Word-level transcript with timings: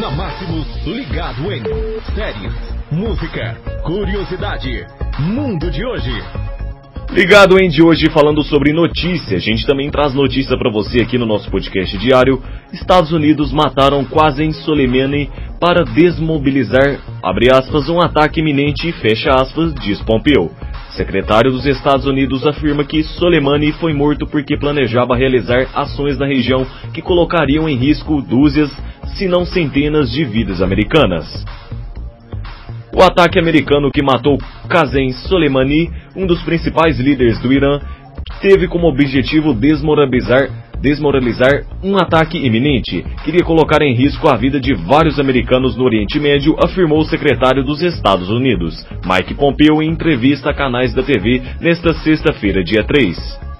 Na 0.00 0.10
Máximos, 0.10 0.66
ligado 0.86 1.52
em 1.52 1.62
séries, 2.14 2.52
música, 2.90 3.56
curiosidade, 3.84 4.84
mundo 5.20 5.70
de 5.70 5.84
hoje. 5.84 6.10
Ligado 7.12 7.56
em 7.58 7.68
de 7.68 7.80
hoje 7.80 8.10
falando 8.10 8.42
sobre 8.42 8.72
notícia. 8.72 9.36
A 9.36 9.40
gente 9.40 9.64
também 9.64 9.90
traz 9.90 10.12
notícia 10.12 10.58
para 10.58 10.70
você 10.70 11.00
aqui 11.00 11.16
no 11.16 11.26
nosso 11.26 11.48
podcast 11.48 11.96
diário. 11.98 12.42
Estados 12.72 13.12
Unidos 13.12 13.52
mataram 13.52 14.04
Qasem 14.04 14.52
Soleimani 14.52 15.30
para 15.60 15.84
desmobilizar, 15.84 16.98
aspas, 17.52 17.88
um 17.88 18.00
ataque 18.00 18.40
iminente, 18.40 18.90
fecha 18.92 19.30
aspas, 19.30 19.72
diz 19.74 20.00
Pompeu. 20.02 20.50
Secretário 20.96 21.50
dos 21.50 21.66
Estados 21.66 22.06
Unidos 22.06 22.46
afirma 22.46 22.84
que 22.84 23.02
Soleimani 23.02 23.72
foi 23.72 23.92
morto 23.92 24.28
porque 24.28 24.56
planejava 24.56 25.16
realizar 25.16 25.66
ações 25.74 26.16
na 26.16 26.26
região 26.26 26.64
que 26.92 27.02
colocariam 27.02 27.68
em 27.68 27.76
risco 27.76 28.22
dúzias, 28.22 28.70
se 29.16 29.26
não 29.26 29.44
centenas 29.44 30.10
de 30.12 30.24
vidas 30.24 30.62
americanas. 30.62 31.44
O 32.94 33.02
ataque 33.02 33.40
americano 33.40 33.90
que 33.90 34.04
matou 34.04 34.38
Qasem 34.68 35.10
Soleimani, 35.10 35.90
um 36.14 36.26
dos 36.26 36.40
principais 36.44 36.96
líderes 37.00 37.40
do 37.40 37.52
Irã, 37.52 37.80
teve 38.40 38.68
como 38.68 38.88
objetivo 38.88 39.54
desmoralizar, 39.54 40.48
desmoralizar 40.80 41.64
um 41.82 41.96
ataque 41.96 42.38
iminente. 42.38 43.04
Queria 43.24 43.44
colocar 43.44 43.82
em 43.82 43.94
risco 43.94 44.28
a 44.28 44.36
vida 44.36 44.60
de 44.60 44.74
vários 44.74 45.18
americanos 45.18 45.76
no 45.76 45.84
Oriente 45.84 46.18
Médio, 46.18 46.56
afirmou 46.62 47.00
o 47.00 47.04
secretário 47.04 47.64
dos 47.64 47.82
Estados 47.82 48.28
Unidos, 48.28 48.86
Mike 49.04 49.34
Pompeo, 49.34 49.82
em 49.82 49.90
entrevista 49.90 50.50
a 50.50 50.54
canais 50.54 50.94
da 50.94 51.02
TV 51.02 51.42
nesta 51.60 51.92
sexta-feira, 51.94 52.62
dia 52.62 52.84
3. 52.84 53.53